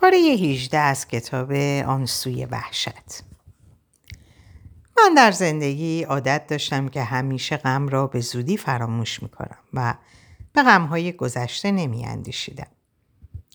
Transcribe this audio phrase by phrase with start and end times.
[0.00, 1.52] پاره 18 از کتاب
[1.86, 3.22] آن سوی وحشت
[4.96, 9.94] من در زندگی عادت داشتم که همیشه غم را به زودی فراموش می‌کنم و
[10.52, 12.66] به غمهای گذشته نمی اندیشیدم.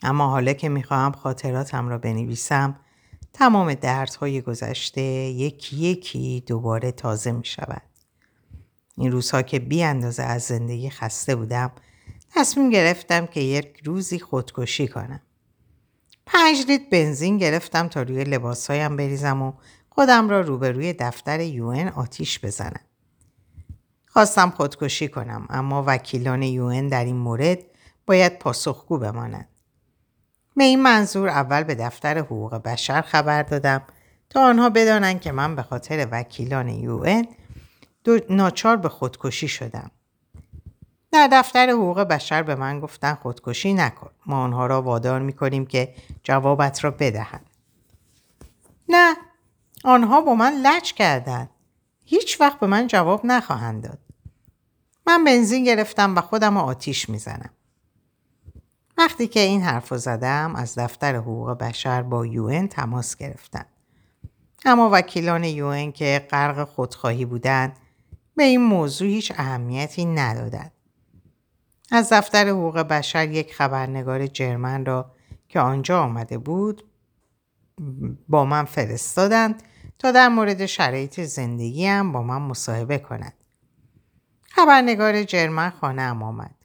[0.03, 2.79] اما حالا که می‌خواهم خاطراتم را بنویسم
[3.33, 7.81] تمام دردهای گذشته یکی یکی دوباره تازه می شود.
[8.97, 11.71] این روزها که بی اندازه از زندگی خسته بودم
[12.31, 15.21] تصمیم گرفتم که یک روزی خودکشی کنم.
[16.25, 19.53] پنج لیتر بنزین گرفتم تا روی لباسهایم بریزم و
[19.89, 22.81] خودم را روبروی دفتر یون آتیش بزنم.
[24.07, 27.59] خواستم خودکشی کنم اما وکیلان یون در این مورد
[28.05, 29.49] باید پاسخگو بمانند.
[30.57, 33.81] به این منظور اول به دفتر حقوق بشر خبر دادم
[34.29, 37.27] تا آنها بدانند که من به خاطر وکیلان یون
[38.29, 39.91] ناچار به خودکشی شدم.
[41.11, 44.09] در دفتر حقوق بشر به من گفتن خودکشی نکن.
[44.25, 47.49] ما آنها را وادار می‌کنیم که جوابت را بدهند.
[48.89, 49.15] نه
[49.83, 51.49] آنها با من لج کردند.
[52.05, 53.99] هیچ وقت به من جواب نخواهند داد.
[55.07, 57.49] من بنزین گرفتم و خودم آتیش می‌زنم.
[58.97, 63.65] وقتی که این حرف زدم از دفتر حقوق بشر با یون تماس گرفتن.
[64.65, 67.77] اما وکیلان یون که غرق خودخواهی بودند
[68.35, 70.71] به این موضوع هیچ اهمیتی ندادند.
[71.91, 75.11] از دفتر حقوق بشر یک خبرنگار جرمن را
[75.49, 76.83] که آنجا آمده بود
[78.29, 79.63] با من فرستادند
[79.99, 83.33] تا در مورد شرایط زندگیم با من مصاحبه کند.
[84.41, 86.55] خبرنگار جرمن خانه ام آمد.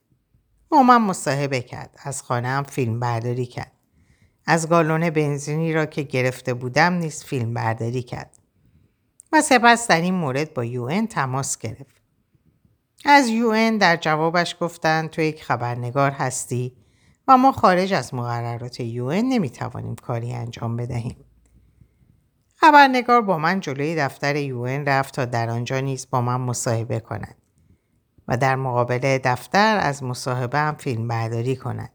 [0.68, 1.98] با من مصاحبه کرد.
[2.02, 3.72] از خانه هم فیلم برداری کرد.
[4.46, 8.38] از گالون بنزینی را که گرفته بودم نیز فیلم برداری کرد.
[9.32, 11.99] و سپس در این مورد با یو تماس گرفت.
[13.04, 16.76] از یو در جوابش گفتند تو یک خبرنگار هستی
[17.28, 21.24] و ما خارج از مقررات یو نمی‌توانیم کاری انجام بدهیم.
[22.56, 27.36] خبرنگار با من جلوی دفتر یو رفت تا در آنجا نیز با من مصاحبه کند
[28.28, 31.92] و در مقابل دفتر از مصاحبه هم فیلم برداری کند.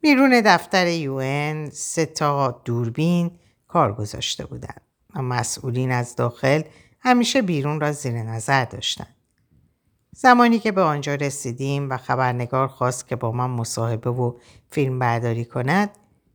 [0.00, 1.20] بیرون دفتر یو
[1.70, 3.30] سه تا دوربین
[3.68, 4.82] کار گذاشته بودند
[5.14, 6.62] و مسئولین از داخل
[7.00, 9.19] همیشه بیرون را زیر نظر داشتند.
[10.12, 14.32] زمانی که به آنجا رسیدیم و خبرنگار خواست که با من مصاحبه و
[14.70, 15.90] فیلم برداری کند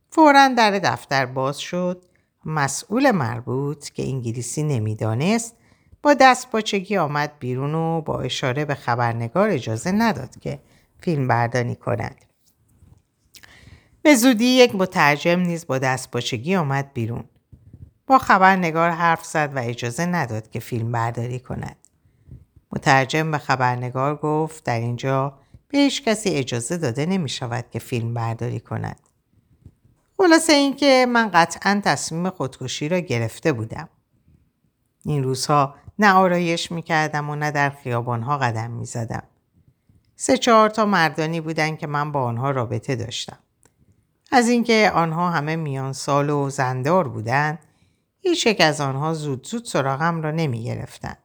[0.10, 2.06] فورا در دفتر باز شد
[2.46, 5.56] مسئول مربوط که انگلیسی نمی‌دانست
[6.04, 10.60] با دست باچگی آمد بیرون و با اشاره به خبرنگار اجازه نداد که
[11.00, 12.26] فیلم برداری کند.
[14.02, 17.24] به زودی یک مترجم نیز با دست باچگی آمد بیرون.
[18.08, 21.76] با خبرنگار حرف زد و اجازه نداد که فیلم برداری کند.
[22.76, 28.14] مترجم به خبرنگار گفت در اینجا به هیچ کسی اجازه داده نمی شود که فیلم
[28.14, 29.00] برداری کند.
[30.18, 33.90] خلاصه اینکه من قطعا تصمیم خودکشی را گرفته بودم.
[35.06, 39.24] این روزها نه آرایش می کردم و نه در خیابانها قدم می زدم.
[40.16, 43.38] سه چهار تا مردانی بودن که من با آنها رابطه داشتم.
[44.32, 47.60] از اینکه آنها همه میان سال و زندار بودند
[48.22, 51.16] هیچ یک از آنها زود زود سراغم را نمی گرفتن.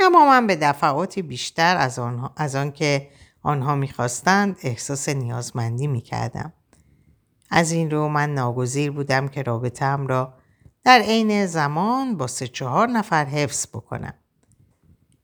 [0.00, 3.08] اما من به دفعاتی بیشتر از, آنها، از آن که
[3.42, 6.52] آنها می‌خواستند احساس نیازمندی می‌کردم.
[7.50, 10.34] از این رو من ناگزیر بودم که رابطم را
[10.84, 14.14] در عین زمان با سه چهار نفر حفظ بکنم.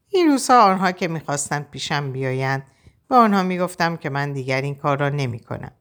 [0.09, 2.63] این روزها آنها که می‌خواستند پیشم بیایند
[3.09, 5.73] به آنها می‌گفتم که من دیگر این کار را نمی کنم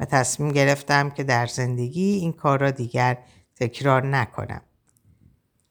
[0.00, 3.18] و تصمیم گرفتم که در زندگی این کار را دیگر
[3.56, 4.62] تکرار نکنم.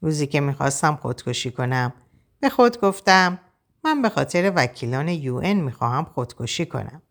[0.02, 1.94] روزی که می‌خواستم خودکشی کنم
[2.40, 3.40] به خود گفتم
[3.84, 7.02] من به خاطر وکیلان یو این می‌خواهم خودکشی کنم.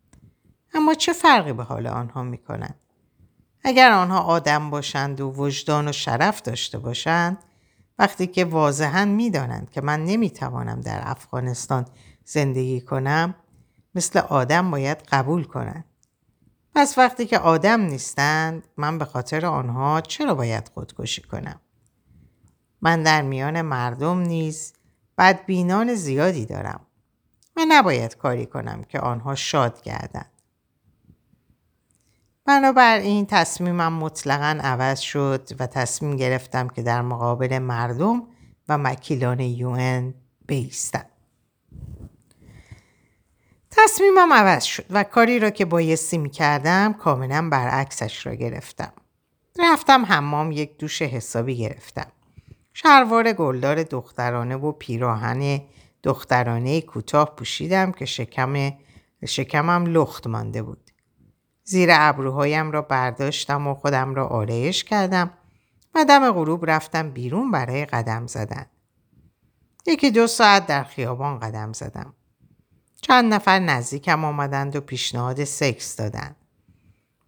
[0.74, 2.80] اما چه فرقی به حال آنها می‌کنند؟
[3.64, 7.38] اگر آنها آدم باشند و وجدان و شرف داشته باشند
[7.98, 11.86] وقتی که واضحا می‌دانند که من نمی‌توانم در افغانستان
[12.24, 13.34] زندگی کنم
[13.94, 15.84] مثل آدم باید قبول کنند.
[16.74, 21.60] پس وقتی که آدم نیستند من به خاطر آنها چرا باید خودکشی کنم؟
[22.80, 24.72] من در میان مردم نیز
[25.18, 26.80] بدبینان زیادی دارم
[27.56, 30.30] و نباید کاری کنم که آنها شاد گردند.
[32.44, 38.22] بنابراین تصمیمم مطلقا عوض شد و تصمیم گرفتم که در مقابل مردم
[38.68, 40.14] و مکیلان یون
[40.46, 41.06] بیستم.
[43.70, 48.92] تصمیمم عوض شد و کاری را که بایستی می کردم کاملا برعکسش را گرفتم.
[49.58, 52.12] رفتم حمام یک دوش حسابی گرفتم.
[52.82, 55.60] شلوار گلدار دخترانه و پیراهن
[56.02, 58.72] دخترانه کوتاه پوشیدم که شکم
[59.26, 60.90] شکمم لخت مانده بود.
[61.64, 65.30] زیر ابروهایم را برداشتم و خودم را آرایش کردم
[65.94, 68.66] و دم غروب رفتم بیرون برای قدم زدن.
[69.86, 72.14] یکی دو ساعت در خیابان قدم زدم.
[73.00, 76.36] چند نفر نزدیکم آمدند و پیشنهاد سکس دادند.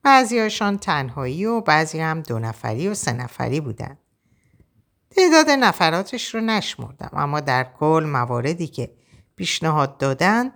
[0.02, 3.98] بعضیهاشان تنهایی و بعضی هم دو نفری و سه نفری بودند.
[5.16, 8.90] تعداد نفراتش رو نشمردم اما در کل مواردی که
[9.36, 10.52] پیشنهاد دادند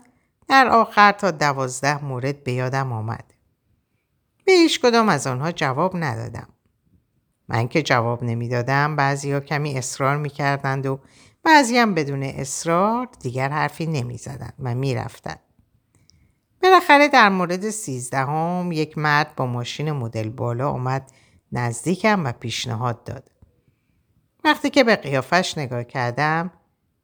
[0.48, 3.34] در آخر تا دوازده مورد به یادم آمد.
[4.44, 6.48] به هیچ کدام از آنها جواب ندادم.
[7.48, 11.00] من که جواب نمی‌دادم بعضی ها کمی اصرار می‌کردند و
[11.42, 15.40] بعضی هم بدون اصرار دیگر حرفی نمی‌زدند و می‌رفتند.
[16.62, 21.12] بالاخره در مورد سیزدهم یک مرد با ماشین مدل بالا اومد
[21.52, 23.30] نزدیکم و پیشنهاد داد.
[24.44, 26.50] وقتی که به قیافش نگاه کردم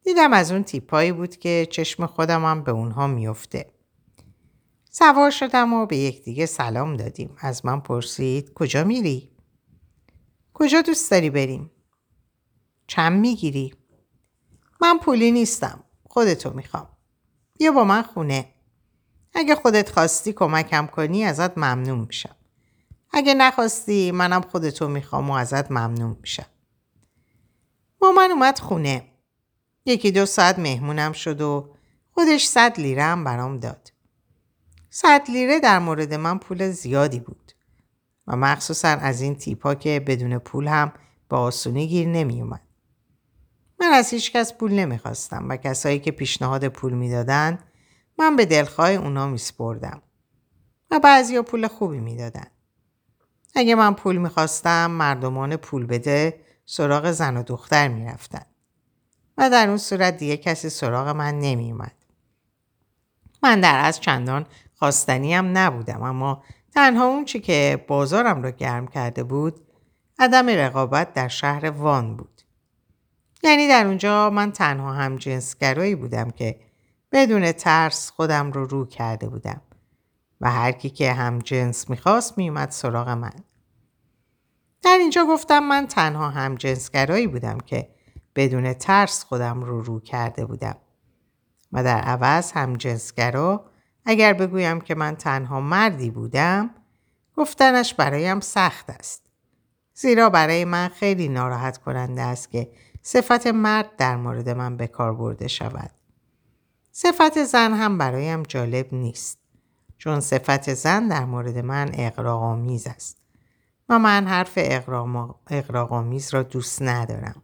[0.03, 3.73] دیدم از اون تیپایی بود که چشم خودم هم به اونها میفته.
[4.91, 7.37] سوار شدم و به یکدیگه سلام دادیم.
[7.39, 9.31] از من پرسید کجا میری؟
[10.55, 11.71] کجا دوست داری بریم؟
[12.87, 13.75] چند می‌گیری؟
[14.81, 15.85] من پولی نیستم.
[16.09, 16.89] خودتو می‌خوام.
[17.59, 18.55] بیا با من خونه.
[19.35, 22.37] اگه خودت خواستی کمکم کنی ازت ممنون میشم.
[23.13, 26.47] اگه نخواستی منم خودتو می‌خوام و ازت ممنون میشم.
[28.01, 29.05] با من اومد خونه.
[29.85, 31.75] یکی دو ساعت مهمونم شد و
[32.11, 33.93] خودش صد لیره هم برام داد.
[34.91, 37.53] صد لیره در مورد من پول زیادی بود
[38.27, 40.93] و مخصوصا از این تیپا که بدون پول هم
[41.29, 42.63] با آسونی گیر نمی اومد.
[43.81, 47.59] من از هیچ کس پول نمی‌خواستم و کسایی که پیشنهاد پول می‌دادن
[48.19, 50.03] من به دلخواه اونا میسپردم
[50.91, 52.47] و بعضی پول خوبی می‌دادن.
[53.55, 56.41] اگه من پول می‌خواستم مردمان پول بده
[56.73, 58.45] سراغ زن و دختر می‌رفتن
[59.39, 61.95] و در اون صورت دیگه کسی سراغ من نمیومد.
[63.43, 66.45] من در از چندان خواستنی هم نبودم اما
[66.75, 69.67] تنها اون چی که بازارم رو گرم کرده بود
[70.19, 72.43] عدم رقابت در شهر وان بود.
[73.43, 76.61] یعنی در اونجا من تنها هم جنسگرایی بودم که
[77.13, 79.61] بدون ترس خودم رو رو کرده بودم
[80.41, 83.45] و هر کی که هم جنس می‌خواست میومد سراغ من.
[84.83, 87.89] در اینجا گفتم من تنها هم جنسگرایی بودم که
[88.37, 90.77] بدون ترس خودم رو رو کرده بودم
[91.73, 93.71] و در عوض هم جنسگرا
[94.05, 96.71] اگر بگویم که من تنها مردی بودم
[97.37, 99.23] گفتنش برایم سخت است.
[99.95, 102.73] زیرا برای من خیلی ناراحت کننده است که
[103.03, 105.91] صفت مرد در مورد من به کار برده شود.
[106.93, 109.39] صفت زن هم برایم جالب نیست.
[109.99, 113.20] چون صفت زن در مورد من اقراغامیز است.
[113.91, 114.59] و من حرف
[115.51, 117.43] اقراغامیز را دوست ندارم.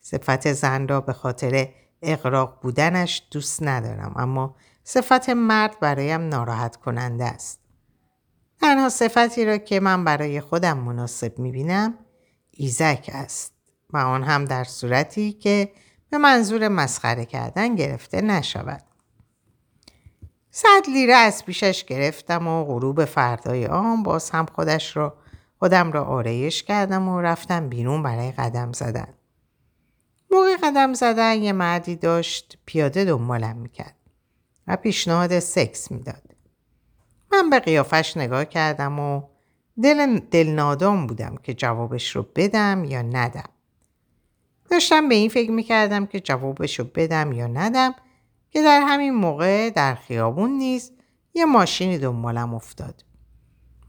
[0.00, 1.68] صفت زن را به خاطر
[2.02, 7.60] اقراق بودنش دوست ندارم اما صفت مرد برایم ناراحت کننده است.
[8.60, 11.94] تنها صفتی را که من برای خودم مناسب می‌بینم
[12.50, 13.52] ایزک است
[13.90, 15.72] و آن هم در صورتی که
[16.10, 18.82] به منظور مسخره کردن گرفته نشود.
[20.50, 25.23] صد لیره از پیشش گرفتم و غروب فردای آن باز هم خودش را
[25.64, 29.14] خودم را آرایش کردم و رفتم بیرون برای قدم زدن.
[30.30, 33.96] موقع قدم زدن یه مردی داشت پیاده دنبالم می‌کرد
[34.66, 36.22] و پیشنهاد سکس می‌داد.
[37.32, 39.22] من به قیافش نگاه کردم و
[39.82, 43.50] دل, دل نادام بودم که جوابش رو بدم یا ندم.
[44.70, 47.94] داشتم به این فکر می‌کردم که جوابش رو بدم یا ندم
[48.50, 50.92] که در همین موقع در خیابون نیز
[51.34, 53.04] یه ماشینی دنبالم افتاد.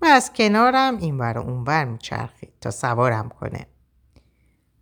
[0.02, 3.68] و از کنارم این اون اونور میچرخید تا سوارم کنه.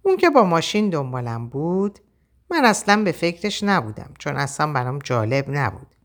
[0.01, 1.99] اون که با ماشین دنبالم بود
[2.51, 5.95] من اصلا به فکرش نبودم چون اصلا برام جالب نبود.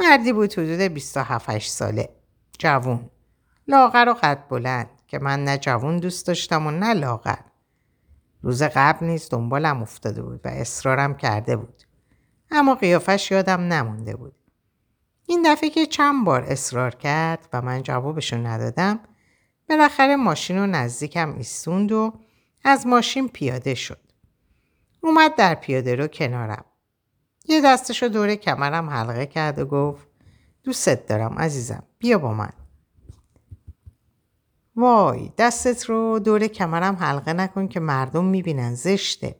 [0.00, 2.08] مردی بود حدود 27 ساله.
[2.58, 3.10] جوون.
[3.68, 7.38] لاغر و قد بلند که من نه جوون دوست داشتم و نه لاغر.
[8.42, 11.82] روز قبل نیز دنبالم افتاده بود و اصرارم کرده بود.
[12.50, 14.34] اما قیافش یادم نمونده بود.
[15.30, 19.00] این دفعه که چند بار اصرار کرد و من جوابشو ندادم
[19.68, 22.12] بالاخره ماشین رو نزدیکم ایستوند و
[22.64, 24.00] از ماشین پیاده شد.
[25.00, 26.64] اومد در پیاده رو کنارم.
[27.48, 30.06] یه دستشو دور کمرم حلقه کرد و گفت
[30.64, 32.52] دوستت دارم عزیزم بیا با من.
[34.76, 39.36] وای دستت رو دور کمرم حلقه نکن که مردم می‌بینن زشته.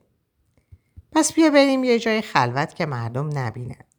[1.12, 3.89] پس بیا بریم یه جای خلوت که مردم نبینن.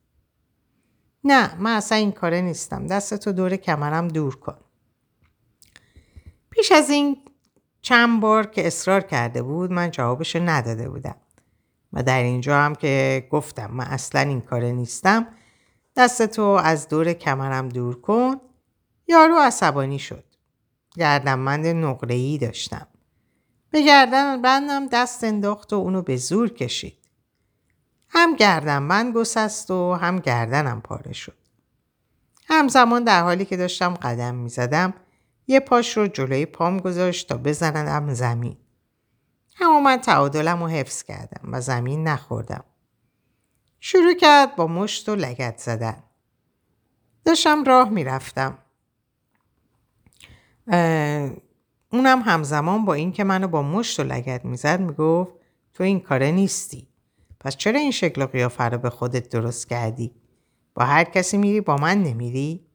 [1.24, 4.58] نه من اصلا این کاره نیستم دستتو دور کمرم دور کن
[6.50, 7.18] پیش از این
[7.82, 11.16] چند بار که اصرار کرده بود من جوابشو نداده بودم
[11.94, 15.28] و در اینجا هم که گفتم من اصلا این کاره نیستم
[15.96, 18.36] دستتو از دور کمرم دور کن
[19.08, 20.24] یارو عصبانی شد.
[20.96, 22.88] گردنبند نقره‌ای داشتم.
[23.72, 27.01] به گردن بندم دست انداخت و اونو به زور کشید.
[28.14, 31.38] هم گردنبند گسست و هم گردنم پاره شد.
[32.46, 34.94] همزمان در حالی که داشتم قدم می زدم
[35.48, 38.58] یه پاش رو جلوی پام گذاشت تا بزندم زمین.
[39.62, 42.64] اما من تعادلم رو حفظ کردم و زمین نخوردم.
[43.80, 46.04] شروع کرد با مشت و لگت زدن.
[47.26, 48.58] داشتم راه می‌رفتم.
[51.92, 55.32] اونم همزمان با اینکه منو با مشت و لگت می‌زد می‌گفت
[55.74, 56.88] تو این کاره نیستی.
[57.44, 60.12] پس چرا این شکل و قیافه رو به خودت درست کردی؟
[60.74, 62.66] با هر کسی میری با من نمیری؟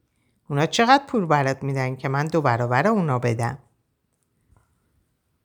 [0.49, 3.57] اونا چقدر پول برات میدن که من دو برابر اونا بدم؟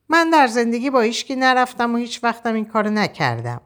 [0.08, 3.60] من در زندگی با هیچکی نرفتم و هیچ وقتم این کارو نکردم.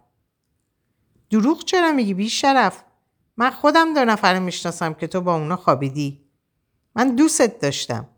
[1.31, 2.85] دروغ چرا میگی بی شرف؟
[3.37, 6.27] من خودم دو نفر می‌شناسم که تو با اونا خوابیدی.
[6.95, 8.09] من دوستت داشتم.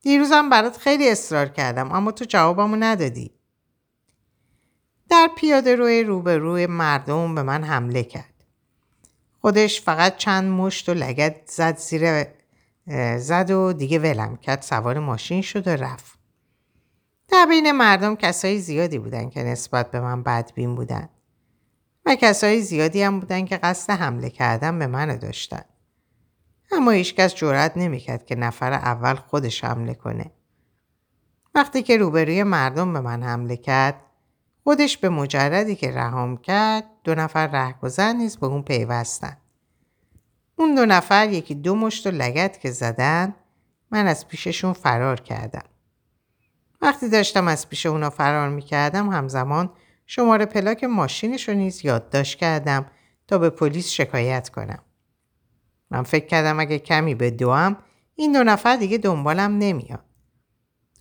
[0.00, 3.39] دیروزم برات خیلی اصرار کردم اما تو جوابمو ندادی.
[5.10, 8.44] در پیاده روی روبروی مردم به من حمله کرد.
[9.40, 12.26] خودش فقط چند مشت و لگت زد زیر
[13.18, 16.18] زد و دیگه ولم کرد سوار ماشین شد و رفت.
[17.28, 21.08] در بین مردم کسایی زیادی بودن که نسبت به من بدبین بودن
[22.06, 25.62] و کسایی زیادی هم بودن که قصد حمله کردن به منو داشتن.
[26.72, 30.30] اما هیچکس جرأت نمی‌کرد که نفر اول خودش حمله کنه.
[31.54, 33.94] وقتی که روبروی مردم به من حمله کرد
[34.70, 39.36] خودش به مجردی که رهام کرد دو نفر رهگذر نیز به اون پیوستن.
[40.56, 43.34] اون دو نفر یکی دو مشت و لگت که زدن
[43.90, 45.62] من از پیششون فرار کردم.
[46.82, 49.70] وقتی داشتم از پیش اونا فرار می‌کردم همزمان
[50.06, 52.86] شماره پلاک ماشینش رو نیز یادداشت کردم
[53.28, 54.82] تا به پلیس شکایت کنم.
[55.90, 57.76] من فکر کردم اگه کمی به دوام
[58.14, 60.04] این دو نفر دیگه دنبالم نمیاد.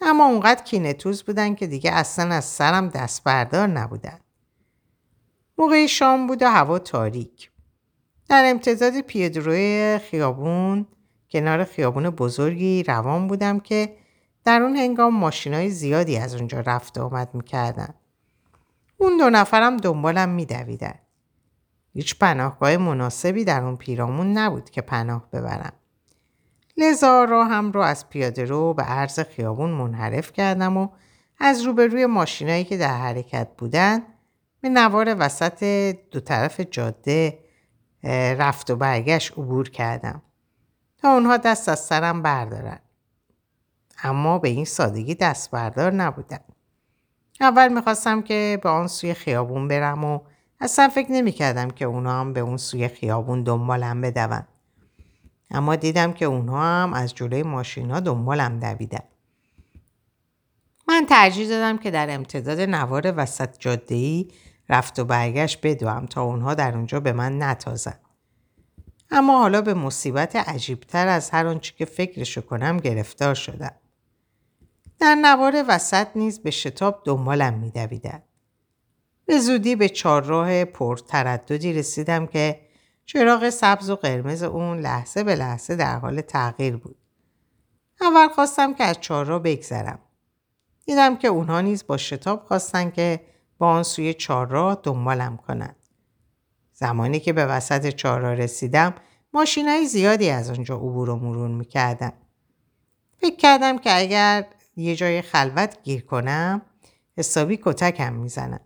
[0.02, 4.20] اما اونقدر کینتوز بودن که دیگه اصلا از سرم دست بردار نبودن.
[5.58, 7.52] موقع شام بود و هوا تاریک.
[8.30, 10.88] در امتداد پیادروی خیابون
[11.32, 13.96] کنار خیابون بزرگی روان بودم که
[14.46, 17.94] در اون هنگام ماشینای زیادی از اونجا رفت و آمد می‌کردن.
[18.98, 20.96] اون دو نفرم دنبالم میدویدن.
[21.94, 25.74] هیچ پناهگاه مناسبی در اون پیرامون نبود که پناه ببرم.
[26.80, 30.90] لذا هم رو از پیاده رو به عرض خیابون منحرف کردم و
[31.40, 34.02] از روبروی ماشینایی که در حرکت بودن
[34.62, 35.64] به نوار وسط
[36.12, 37.40] دو طرف جاده
[38.38, 40.22] رفت و برگشت عبور کردم
[40.98, 42.80] تا اونها دست از سرم بردارن.
[44.04, 46.40] اما به این سادگی دست بردار نبودن.
[47.42, 50.20] اول می‌خواستم که به آن سوی خیابون برم و
[50.60, 54.44] اصلا فکر نمی‌کردم که اونا هم به اون سوی خیابون دنبالم بدون.
[55.52, 59.04] اما دیدم که اونها هم از جلوی ماشینا دنبالم دویدن.
[60.88, 64.28] من ترجیح دادم که در امتداد نوار وسط جادهی
[64.70, 68.00] رفت و برگشت بدوم تا اونها در اونجا به من نتازن.
[69.12, 73.76] اما حالا به مصیبت عجیبتر از هر آنچه که فکرشو کنم گرفتار شدم.
[75.00, 78.24] در نوار وسط نیز به شتاب دنبالم میدویدند.
[79.26, 82.60] به زودی به چهارراه پر ترددی رسیدم که
[83.12, 86.98] چراغ سبز و قرمز اون لحظه به لحظه در حال تغییر بود.
[88.02, 90.00] اول خواستم که از چهارراه بگذرم.
[90.86, 93.22] دیدم که اونها نیز با شتاب خواستن که
[93.58, 95.76] با آن سوی چهارراه دنبالم کنند.
[96.74, 98.96] زمانی که به وسط چهارراه رسیدم
[99.34, 102.14] ماشینای زیادی از آنجا عبور و مرور می‌کردن.
[103.18, 106.62] فکر کردم که اگر یه جای خلوت گیر کنم
[107.18, 108.62] حسابی کتکم می‌زنم.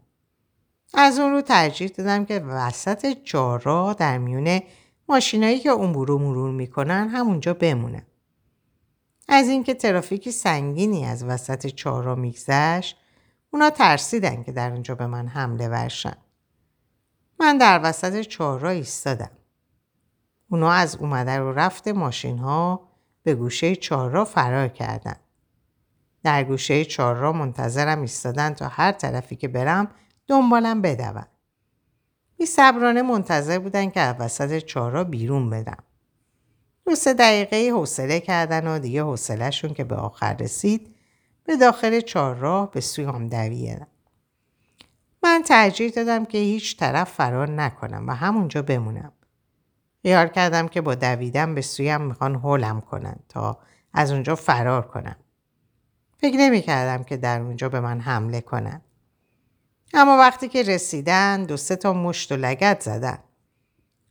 [0.94, 4.64] از اون رو ترجیح دادم که وسط چهارراه در میونه
[5.10, 8.06] ماشینایی که اون برو مرور می‌کنن همونجا بمونم.
[9.28, 12.98] از اینکه ترافیکی سنگینی از وسط چهارراه میگذشت
[13.52, 16.18] اونا ترسیدن که در اونجا به من حمله ورشن.
[17.40, 19.32] من در وسط چهارراه ایستادم.
[20.50, 22.90] اونا از اومده رو رفت ماشین ها
[23.24, 25.16] به گوشه چهارراه فرار کردن.
[26.24, 29.88] در گوشه چهارراه منتظرم ایستادن تا هر طرفی که برم
[30.28, 31.26] دنبالم بدون.
[32.38, 35.84] بی صبرانه منتظر بودن که از وسط چهارراه بیرون بدم.
[36.86, 40.96] دو سه دقیقه حوصله کردن و دیگه حوصلهشون که به آخر رسید
[41.44, 43.88] به داخل چهارراه به سوی هم دویدن.
[45.24, 49.12] من ترجیح دادم که هیچ طرف فرار نکنم و همونجا بمونم.
[50.02, 53.60] خیال کردم که با دویدن به سویم می‌خوان هولم کنن تا
[53.94, 55.16] از اونجا فرار کنم.
[56.18, 58.82] فکر نمی کردم که در اونجا به من حمله کنن.
[59.94, 63.18] اما وقتی که رسیدن دو سه تا مشت و لگت زدن.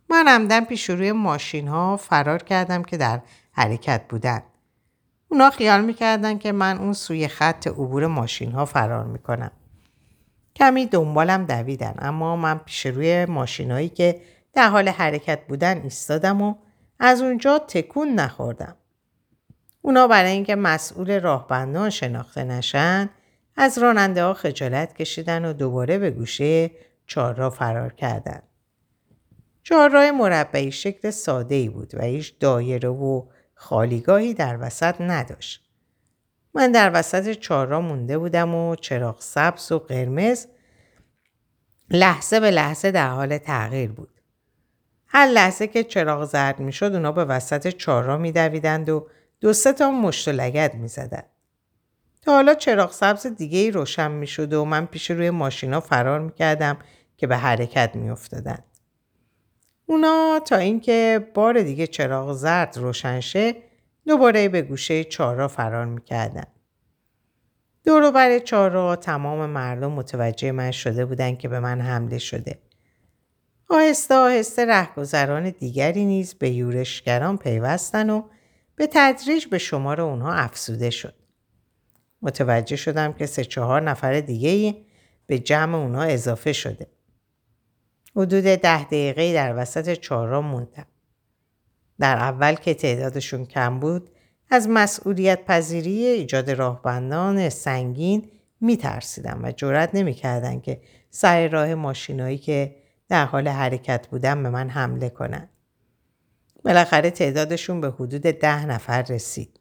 [0.09, 3.21] من همدن پیش روی ماشین ها فرار کردم که در
[3.53, 4.43] حرکت بودن
[5.29, 9.51] اونا خیال می‌کردن که من اون سوی خط عبور ماشین ها فرار می‌کنم.
[10.57, 14.21] کمی دنبالم دویدن اما من پیش روی ماشینایی که
[14.53, 16.55] در حال حرکت بودن ایستادم و
[16.99, 18.77] از اونجا تکون نخوردم.
[19.83, 23.11] اونا برای اینکه مسئول راهبندان شناخته نشن
[23.57, 26.71] از راننده ها خجالت کشیدن و دوباره به گوشه
[27.07, 28.43] چهارراه فرار کردن.
[29.63, 35.69] چهارراه مربعی شکل ساده ای بود و هیچ دایره و خالیگاهی در وسط نداشت.
[36.55, 40.47] من در وسط چهارراه مونده بودم و چراغ سبز و قرمز
[41.91, 44.21] لحظه به لحظه در حال تغییر بود.
[45.07, 49.09] هر لحظه که چراغ زرد می شد اونا به وسط چهارراه می دویدند و
[49.41, 51.23] دو سه تا مشت و لگت می زدن.
[52.23, 56.21] تا حالا چراغ سبز دیگه ای روشن می شد و من پیش روی ماشینا فرار
[56.21, 56.79] می کردم
[57.17, 58.59] که به حرکت می افتادن.
[59.87, 63.55] اونا تا اینکه بار دیگه چراغ زرد روشن شه
[64.07, 66.47] دوباره به گوشه چهارراه فرار می کردن.
[67.85, 72.59] دورو بر چهارراه تمام مردم متوجه من شده بودن که به من حمله شده.
[73.69, 78.23] آهسته آهسته رهگذران دیگری نیز به یورشگران پیوستن و
[78.77, 81.22] به تدریج به شمار اونها افسوده شد.
[82.23, 84.77] متوجه شدم که سه چهار نفر دیگه
[85.27, 86.87] به جمع اونها اضافه شده.
[88.17, 90.87] حدود ده دقیقه در وسط چهارراه موندم.
[91.99, 94.11] در اول که تعدادشون کم بود
[94.51, 101.75] از مسئولیت پذیری ایجاد راهبندان سنگین می ترسیدم و جرات نمی کردن که سر راه
[101.75, 102.77] ماشینایی که
[103.09, 105.49] در حال حرکت بودن به من حمله کنند.
[106.65, 109.61] بالاخره تعدادشون به حدود ده نفر رسید.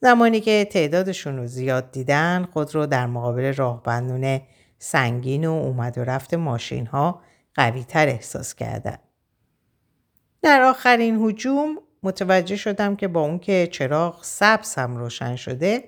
[0.00, 4.40] زمانی که تعدادشون رو زیاد دیدن خود رو در مقابل راهبندون
[4.78, 7.22] سنگین و اومد و رفت ماشین ها
[7.54, 8.98] قوی تر احساس کردن.
[10.42, 15.84] در آخرین حجوم متوجه شدم که با اون که چراغ سبز هم روشن شده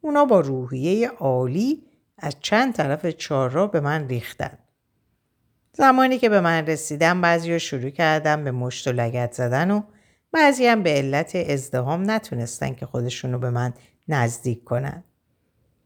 [0.00, 1.82] اونا با روحیه عالی
[2.18, 4.58] از چند طرف چهار به من ریختن.
[5.72, 9.82] زمانی که به من رسیدم بعضی رو شروع کردم به مشت و لگت زدن و
[10.34, 13.72] بعضی هم به علت ازدهام نتونستن که خودشونو به من
[14.08, 15.04] نزدیک کنن.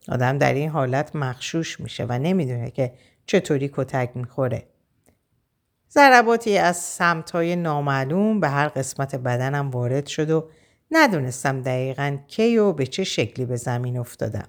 [0.09, 2.93] آدم در این حالت مخشوش میشه و نمی‌دونه که
[3.27, 4.67] چطوری کتک می‌خوره.
[5.91, 10.51] ضرباتی از سمتهای نامعلوم به هر قسمت بدنم وارد شد و
[10.91, 14.49] ندونستم دقیقا کی و به چه شکلی به زمین افتادم.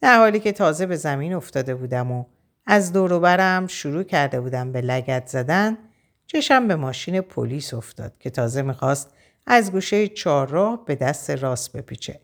[0.00, 2.24] در حالی که تازه به زمین افتاده بودم و
[2.66, 5.78] از دوروبرم شروع کرده بودم به لگت زدن
[6.26, 9.14] چشم به ماشین پلیس افتاد که تازه می‌خواست
[9.46, 12.20] از گوشه چهارراه به دست راست بپیچه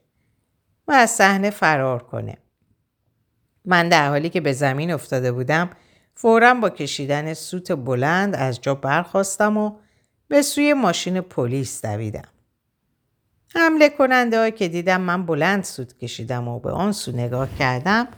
[0.89, 2.37] و از صحنه فرار کنه.
[3.65, 5.71] من در حالی که به زمین افتاده بودم
[6.15, 9.73] فورا با کشیدن سوت بلند از جا برخواستم و
[10.29, 12.29] به سوی ماشین پلیس دویدم.
[13.55, 18.09] حمله کننده که دیدم من بلند سوت کشیدم و به آن سو نگاه کردم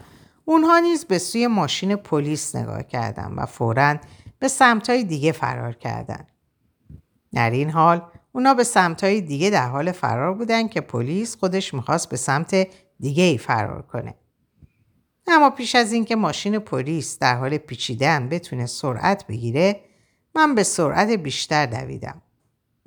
[0.45, 3.97] اونها نیز به سوی ماشین پلیس نگاه کردم و فورا
[4.45, 6.27] به سمتهای دیگه فرار کردن.
[7.33, 8.03] در این حال
[8.33, 12.67] اونا به سمتهای دیگه در حال فرار بودن که پلیس خودش می‌خواست به سمت
[13.01, 14.15] دیگه ای فرار کنه.
[15.27, 19.81] اما پیش از اینکه ماشین پلیس در حال پیچیدن بتونه سرعت بگیره
[20.35, 22.23] من به سرعت بیشتر دویدم.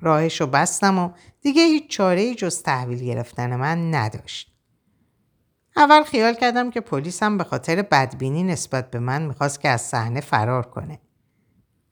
[0.00, 4.52] راهشو بستم و دیگه هیچ چاره ای جز تحویل گرفتن من نداشت.
[5.76, 10.20] اول خیال کردم که پلیسم به خاطر بدبینی نسبت به من می‌خواست که از صحنه
[10.20, 11.00] فرار کنه.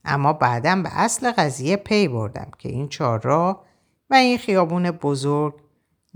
[0.07, 3.65] اما بعدا به اصل قضیه پی بردم که این چهارراه
[4.09, 5.53] و این خیابون بزرگ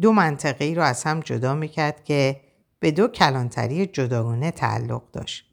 [0.02, 2.42] دو منطقه رو از هم جدا می‌کرد که
[2.80, 5.46] به دو کلانتری جداگانه تعلق داشت.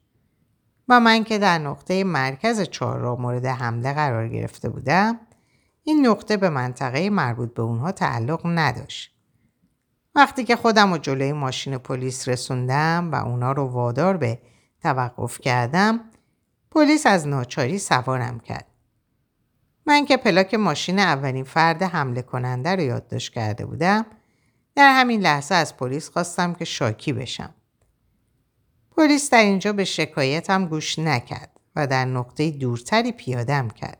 [0.87, 5.19] و من که در نقطه مرکز چهارراه مورد حمله قرار گرفته بودم
[5.83, 9.15] این نقطه به منطقه مربوط به اونها تعلق نداشت.
[10.15, 14.39] وقتی که خودم و جلوی ماشین پلیس رسوندم و اونا رو وادار به
[14.81, 15.99] توقف کردم
[16.71, 18.65] پلیس از ناچاری سوارم کرد.
[19.85, 24.05] من که پلاک ماشین اولین فرد حمله کننده رو یادداشت کرده بودم
[24.75, 27.53] در همین لحظه از پلیس خواستم که شاکی بشم.
[28.91, 33.97] پلیس در اینجا به شکایتم گوش نکرد و در نقطه دورتری پیادم کرد.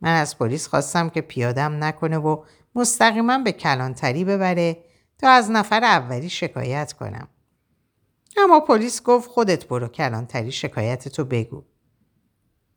[0.00, 4.76] من از پلیس خواستم که پیادم نکنه و مستقیما به کلانتری ببره
[5.18, 7.28] تا از نفر اولی شکایت کنم.
[8.36, 11.64] اما پلیس گفت خودت برو کلانتری شکایتتو بگو.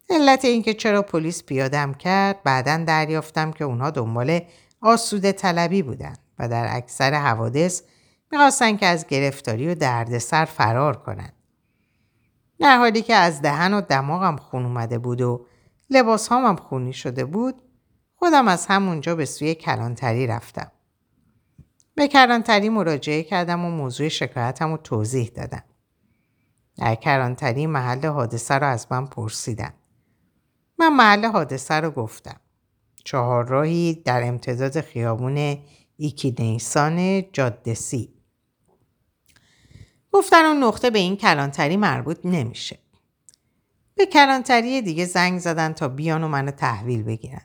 [0.10, 4.40] علت اینکه چرا پلیس پیادم کرد بعدا دریافتم که اونها دنبال
[4.82, 7.82] آسوده طلبی بودن و در اکثر حوادث
[8.32, 11.34] می‌خواستن که از گرفتاری و دردسر فرار کنند.
[12.60, 15.46] در حالی که از دهن و دماغم خون اومده بود و
[15.90, 17.56] لباس هم خونی شده بود
[18.16, 20.72] خودم از همونجا به سوی کلانتری رفتم.
[21.96, 25.64] به کلانتری مراجعه کردم و موضوع شکایتم رو توضیح دادم.
[26.78, 29.74] در کلانتری محل حادثه رو از من پرسیدن.
[30.80, 32.40] من محل حادثه رو گفتم.
[33.06, 35.58] چهار راهی در امتداد خیابون
[35.98, 38.14] ایکی نیسان جاده سی.
[40.12, 42.80] گفتن اون نقطه به این کلانتری مربوط نمیشه.
[43.96, 47.42] به کلانتری دیگه زنگ زدن تا بیان و منو تحویل بگیرن.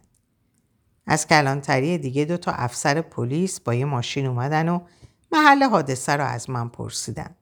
[1.06, 4.80] از کلانتری دیگه دو تا افسر پلیس با یه ماشین اومدن و
[5.32, 7.34] محل حادثه رو از من پرسیدن.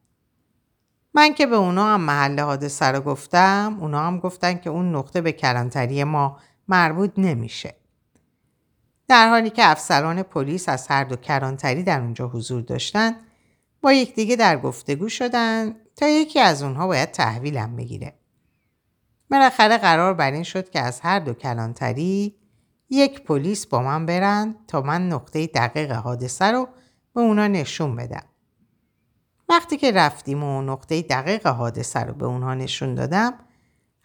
[1.14, 5.20] من که به اونا هم محل حادثه رو گفتم اونا هم گفتن که اون نقطه
[5.20, 7.74] به کلانتری ما مربوط نمیشه.
[9.08, 13.16] در حالی که افسران پلیس از هر دو کلانتری در اونجا حضور داشتن
[13.80, 18.12] با یکدیگه در گفتگو شدن تا یکی از اونها باید تحویلم بگیره.
[19.30, 22.34] بالاخره قرار بر این شد که از هر دو کلانتری
[22.90, 26.68] یک پلیس با من برن تا من نقطه دقیق حادثه رو
[27.14, 28.24] به اونا نشون بدم.
[29.48, 33.34] وقتی که رفتیم و نقطه دقیق حادثه رو به اونها نشون دادم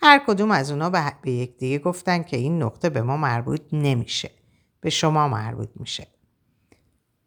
[0.02, 4.32] هر کدوم از اونا به, به یکدیگه گفتن که این نقطه به ما مربوط نمیشه.
[4.82, 6.08] به شما مربوط میشه.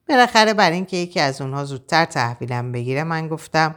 [0.09, 3.75] بالاخره برای اینکه یکی از اونها زودتر تحویلم بگیره من گفتم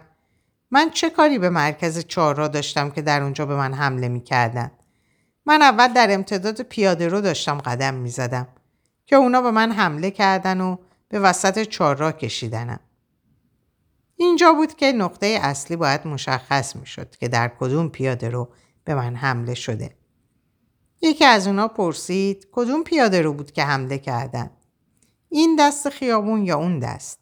[0.71, 4.71] من چه کاری به مرکز چهار داشتم که در اونجا به من حمله می‌کردن
[5.45, 8.47] من اول در امتداد پیاده رو داشتم قدم می‌زدم
[9.05, 10.77] که اونا به من حمله کردن و
[11.09, 12.79] به وسط چهارراه کشیدنم.
[14.15, 18.49] اینجا بود که نقطه اصلی باید مشخص می‌شد که در کدوم پیاده رو
[18.83, 19.95] به من حمله شده.
[21.01, 24.49] یکی از اونا پرسید کدوم پیاده رو بود که حمله کردن؟
[25.29, 27.19] این دست خیابون یا اون دست؟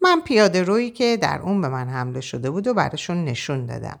[0.00, 4.00] من پیاده روی که در اون به من حمله شده بود و براشون نشون دادم.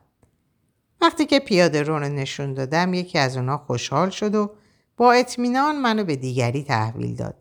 [1.04, 4.50] وقتی که پیاده رو نشون دادم یکی از اونا خوشحال شد و
[4.96, 7.36] با اطمینان منو به دیگری تحویل داد.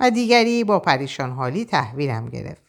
[0.00, 2.62] و دیگری با پریشان حالی تحویلم گرفت.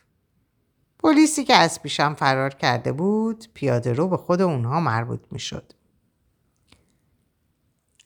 [0.99, 5.73] پلیسی که از پیشم فرار کرده بود پیاده رو به خود اونها مربوط می شد.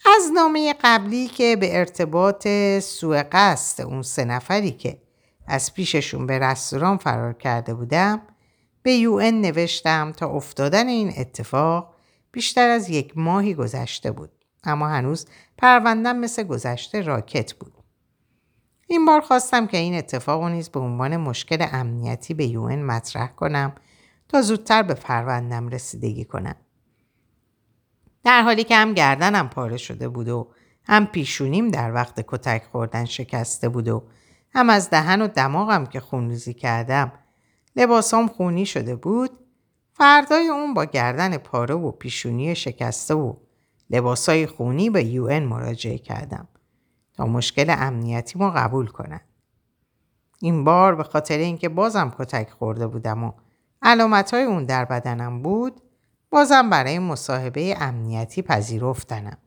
[0.06, 2.48] از نامه قبلی که به ارتباط
[2.80, 5.02] سوء قصد اون سه نفری که
[5.48, 8.22] از پیششون به رستوران فرار کرده بودم
[8.84, 11.88] به یو نوشتم تا افتادن این اتفاق
[12.32, 14.32] بیشتر از یک ماهی گذشته بود.
[14.63, 15.26] اما هنوز
[15.58, 17.74] پروندم مثل گذشته راکت بود.
[18.88, 23.76] این بار خواستم که این اتفاق نیز به عنوان مشکل امنیتی به یو مطرح کنم
[24.28, 26.56] تا زودتر به پروندم رسیدگی کنم.
[28.24, 30.48] در حالی که هم گردنم پاره شده بود و
[30.84, 34.04] هم پیشونیم در وقت کتک خوردن شکسته بود و
[34.54, 37.12] هم از دهن و دماغم که خونریزی کردم
[37.76, 39.32] لباسام خونی شده بود
[40.00, 43.34] فردای اون با گردن پاره و پیشونی شکسته و
[43.90, 46.48] لباسای خونی به یو مراجعه کردم
[47.14, 49.22] تا مشکل امنیتی ما قبول کنن.
[50.42, 53.32] این بار به خاطر اینکه بازم کتک خورده بودم و
[53.82, 55.82] علامت های اون در بدنم بود
[56.30, 59.38] بازم برای مصاحبه امنیتی پذیرفتنم.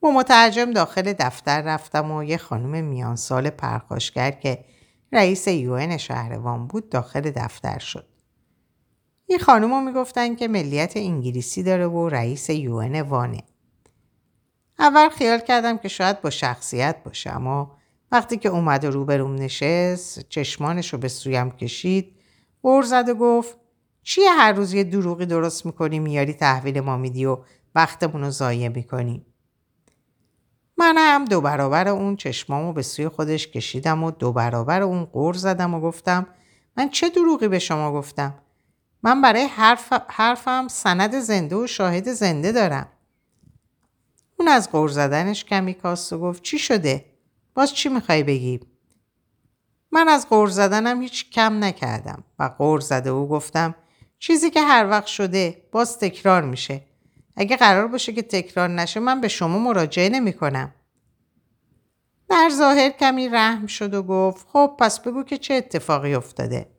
[0.00, 4.64] با مترجم داخل دفتر رفتم و یه خانم میان سال پرخاشگر که
[5.12, 8.15] رئیس یون شهروان بود داخل دفتر شد.
[9.26, 13.42] این خانم رو می‌گفتن که ملیت انگلیسی داره و رئیس یون وانه.
[14.78, 17.76] اول خیال کردم که شاید با شخصیت باشه اما
[18.12, 22.16] وقتی که اومد و روبروم نشست چشمانش رو به سویم کشید
[22.62, 23.56] غور زد و گفت
[24.02, 27.38] چیه هر روز یه دروغی درست می‌کنی میاری تحویل ما میدی و
[27.74, 29.26] وقتمون رو ضایع می‌کنی
[30.78, 35.34] من هم دو برابر اون چشمامو به سوی خودش کشیدم و دو برابر اون قور
[35.34, 36.26] زدم و گفتم
[36.76, 38.34] من چه دروغی به شما گفتم
[39.06, 42.88] من برای حرف، حرفم سند زنده و شاهد زنده دارم
[44.38, 47.04] اون از قور زدنش کمی کاست و گفت چی شده؟
[47.54, 48.60] باز چی می‌خوای بگی؟
[49.92, 53.74] من از قور زدنم هیچ کم نکردم و قور زده و گفتم
[54.18, 56.82] چیزی که هر وقت شده باز تکرار میشه
[57.36, 60.74] اگه قرار باشه که تکرار نشه من به شما مراجعه نمی کنم.
[62.28, 66.75] در ظاهر کمی رحم شد و گفت خب پس بگو که چه اتفاقی افتاده.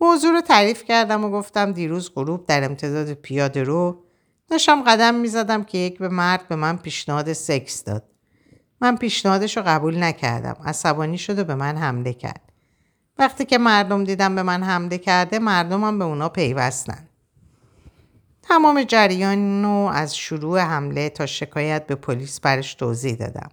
[0.00, 4.04] موضوع رو تعریف کردم و گفتم دیروز غروب در امتداد پیاده رو
[4.50, 8.04] داشتم قدم می زدم که یک به مرد به من پیشنهاد سکس داد.
[8.80, 10.56] من پیشنهادش رو قبول نکردم.
[10.64, 12.52] عصبانی شد و به من حمله کرد.
[13.18, 17.08] وقتی که مردم دیدم به من حمله کرده مردمم به اونا پیوستن.
[18.42, 23.48] تمام جریان رو از شروع حمله تا شکایت به پلیس برش توضیح دادم.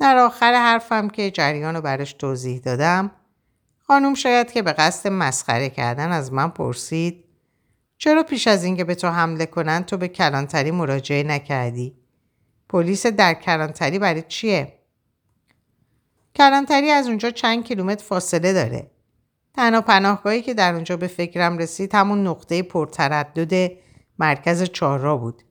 [0.00, 3.10] در آخر حرفم که جریان رو برش توضیح دادم
[3.86, 7.24] خانم شاید که به قصد مسخره کردن از من پرسید
[7.98, 11.96] چرا پیش از اینکه به تو حمله کنن تو به کلانتری مراجعه نکردی؟
[12.68, 14.78] پلیس در کلانتری برای چیه؟
[16.36, 18.90] کلانتری از اونجا چند کیلومتر فاصله داره.
[19.54, 23.72] تنها پناهگاهی که در اونجا به فکرم رسید همون نقطه پرتردد
[24.18, 25.42] مرکز چهارراه بود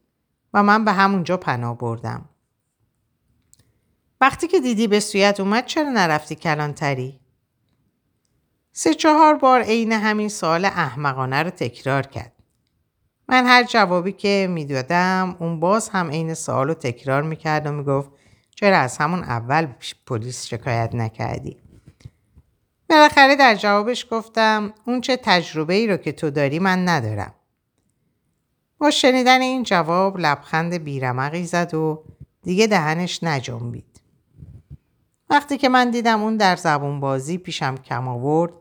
[0.54, 2.30] و من به همونجا پناه بردم.
[4.22, 7.23] وقتی که دیدی به سویت اومد چرا نرفتی کلانتری؟
[8.76, 12.32] سه چهار بار عین همین سوال احمقانه رو تکرار کرد.
[13.28, 18.12] من هر جوابی که می‌دادم اون باز هم عین سوال رو تکرار می‌کرد و می‌گفت
[18.56, 19.68] چرا از همون اول
[20.06, 21.58] پلیس شکایت نکردی؟
[22.90, 27.34] بالاخره در جوابش گفتم اون چه تجربه ای رو که تو داری من ندارم.
[28.78, 32.04] با شنیدن این جواب لبخند بیرمقی زد و
[32.44, 34.02] دیگه دهنش نجنبید.
[35.30, 38.54] وقتی که من دیدم اون در زبون بازی پیشم کم آورد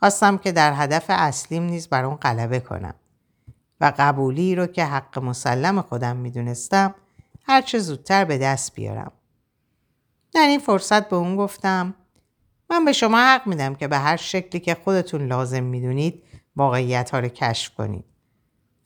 [0.00, 2.94] خواستم که در هدف اصلیم نیز بر اون غلبه کنم
[3.80, 6.94] و قبولی رو که حق مسلم خودم می‌دونستم
[7.42, 9.12] هرچه زودتر به دست بیارم.
[10.32, 11.94] در این فرصت به اون گفتم
[12.70, 16.22] من به شما حق میدم که به هر شکلی که خودتون لازم می‌دونید
[16.56, 18.04] واقعیت ها رو کشف کنید.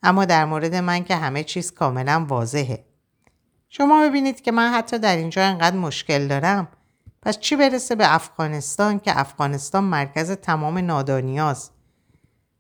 [0.03, 2.85] اما در مورد من که همه چیز کاملا واضحه.
[3.68, 6.68] شما ببینید که من حتی در اینجا انقدر مشکل دارم
[7.22, 11.72] پس چی برسه به افغانستان که افغانستان مرکز تمام نادانیاست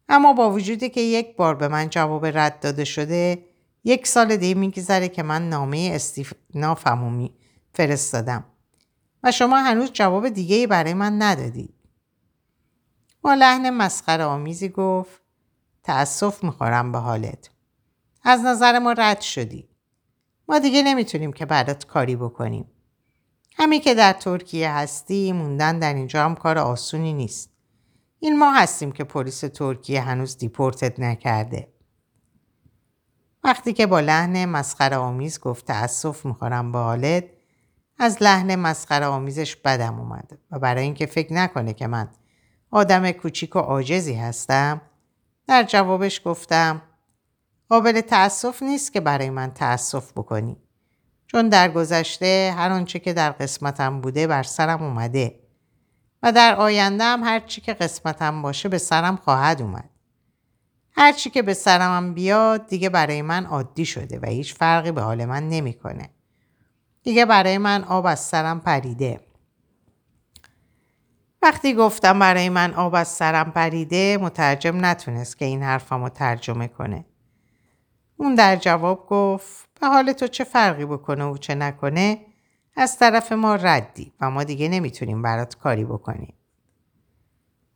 [0.08, 3.44] اما با وجودی که یک بار به من جواب رد داده شده
[3.84, 7.28] یک سال دیگه میگذره که من نامه استیفنافمو
[7.72, 8.44] فرستادم
[9.22, 11.74] و شما هنوز جواب دیگه ای برای من ندادید.
[13.22, 15.20] با لحن مسخره آمیزی گفت
[15.82, 17.50] تأسف می‌خورم به حالت.
[18.22, 19.68] از نظر ما رد شدی.
[20.48, 22.64] ما دیگه نمی‌تونیم که برات کاری بکنیم.
[23.56, 27.50] همین که در ترکیه هستی موندن در اینجا هم کار آسونی نیست.
[28.18, 31.68] این ما هستیم که پلیس ترکیه هنوز دیپورتت نکرده.
[33.44, 37.24] وقتی که با لحن مسخره آمیز گفت تأسف می‌خورم به حالت
[37.98, 42.08] از لحن مسخره آمیزش بدم اومد و برای اینکه فکر نکنه که من
[42.70, 44.80] آدم کوچیک و عاجزی هستم
[45.46, 46.82] در جوابش گفتم
[47.68, 50.56] قابل تأسف نیست که برای من تأسف بکنی
[51.32, 55.40] چون در گذشته هر آنچه که در قسمتم بوده بر سرم اومده
[56.22, 59.90] و در آینده هم هر چی که قسمتم باشه به سرم خواهد اومد
[60.92, 65.02] هر چی که به سرم بیاد دیگه برای من عادی شده و هیچ فرقی به
[65.02, 66.10] حال من نمی‌کنه.
[67.02, 69.20] دیگه برای من آب از سرم پریده.
[71.42, 77.04] وقتی گفتم برای من آب از سرم پریده مترجم نتونست که این حرفمو ترجمه کنه.
[78.16, 82.20] اون در جواب گفت به حال تو چه فرقی بکنه و چه نکنه
[82.76, 86.34] از طرف ما ردی و ما دیگه نمی‌تونیم برات کاری بکنیم.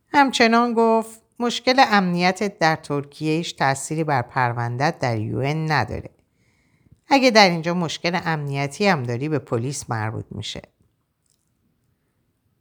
[0.08, 6.10] همچنان گفت مشکل امنیت در ترکیه ایش تأثیری بر پروندت در یون نداره.
[7.08, 10.62] اگه در اینجا مشکل امنیتی هم داری به پلیس مربوط میشه.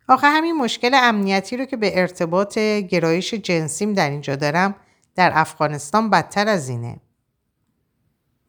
[0.07, 4.75] آخه همین مشکل امنیتی رو که به ارتباط گرایش جنسیم در اینجا دارم
[5.15, 6.99] در افغانستان بدتر از اینه.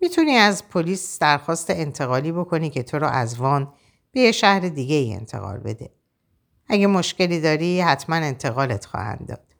[0.00, 3.72] می‌تونی از پلیس درخواست انتقالی بکنی که تو رو از وان
[4.12, 5.90] به یه شهر دیگه ای انتقال بده.
[6.68, 9.54] اگه مشکلی داری حتما انتقالت خواهند داد.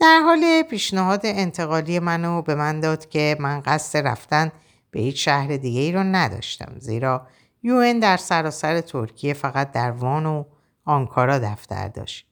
[0.00, 4.52] در حال پیشنهاد انتقالی منو به من داد که من قصد رفتن
[4.90, 7.26] به هیچ شهر دیگه ای رو نداشتم زیرا
[7.62, 10.44] یون در سراسر ترکیه فقط در وان و
[10.84, 12.26] آنکارا دفتر داشت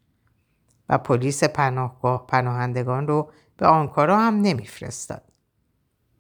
[0.88, 5.27] و پلیس پناهگاه پناهندگان رو به آنکارا هم نمیفرستاد.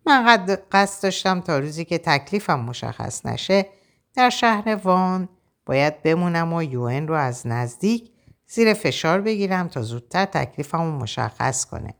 [0.08, 3.66] من قصد داشتم تا روزی که تکلیفم مشخص نشه
[4.14, 5.28] در شهر وان
[5.66, 8.10] باید بمونم و یون رو از نزدیک
[8.46, 11.94] زیر فشار بگیرم تا زودتر تکلیفمو مشخص کنه.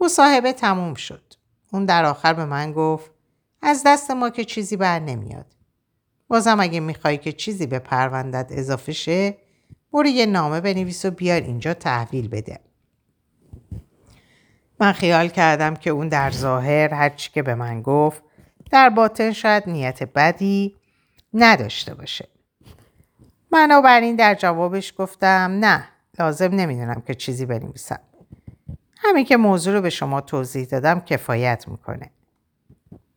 [0.00, 1.34] مصاحبه تموم شد.
[1.72, 3.10] اون در آخر به من گفت
[3.62, 5.46] از دست ما که چیزی بر نمیاد.
[6.28, 9.38] بازم اگه می‌خوای که چیزی به پروندت اضافه شه
[9.92, 12.60] برو یه نامه بنویس و بیار اینجا تحویل بده.
[14.80, 18.22] من خیال کردم که اون در ظاهر هرچی که به من گفت
[18.70, 20.76] در باطن شاید نیت بدی
[21.34, 22.28] نداشته باشه.
[23.52, 25.84] بنابراین در جوابش گفتم نه
[26.18, 28.00] لازم نمی‌دونم که چیزی بنویسم.
[28.98, 32.10] همین که موضوع رو به شما توضیح دادم کفایت می‌کنه.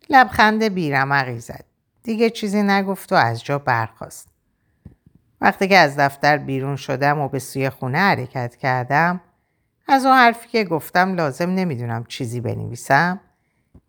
[0.09, 1.65] لبخند بیرمقی زد.
[2.03, 4.27] دیگه چیزی نگفت و از جا برخواست.
[5.41, 9.21] وقتی که از دفتر بیرون شدم و به سوی خونه حرکت کردم
[9.87, 13.19] از اون حرفی که گفتم لازم نمی‌دونم چیزی بنویسم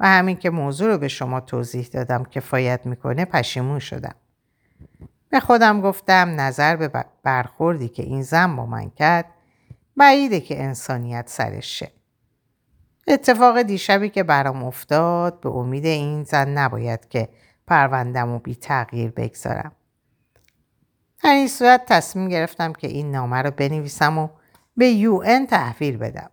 [0.00, 4.14] و همین که موضوع رو به شما توضیح دادم کفایت می‌کنه پشیمون شدم.
[5.31, 9.24] به خودم گفتم نظر به برخوردی که این زن با من کرد
[9.96, 11.90] بعیده که انسانیت سرش شه.
[13.07, 17.28] اتفاق دیشبی که برام افتاد به امید این زن نباید که
[17.66, 19.72] پروندم و بی تغییر بگذارم.
[21.24, 24.28] در این صورت تصمیم گرفتم که این نامه رو بنویسم و
[24.76, 26.30] به یو ان تحویل بدم.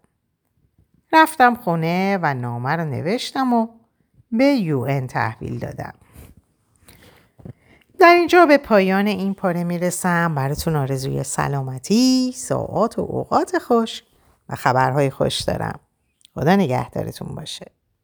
[1.14, 3.68] رفتم خونه و نامه رو نوشتم و
[4.32, 5.94] به یو ان تحویل دادم.
[8.00, 14.04] در اینجا به پایان این پاره می‌رسم براتون آرزوی سلامتی، ساعات و اوقات خوش
[14.50, 15.80] و خبرهای خوش دارم.
[16.34, 17.72] خدا نگهدارتون باشه.